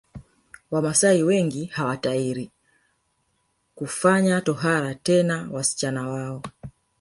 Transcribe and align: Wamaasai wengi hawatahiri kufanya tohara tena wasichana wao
Wamaasai 0.71 1.23
wengi 1.23 1.65
hawatahiri 1.65 2.51
kufanya 3.75 4.41
tohara 4.41 4.95
tena 4.95 5.47
wasichana 5.51 6.07
wao 6.09 6.41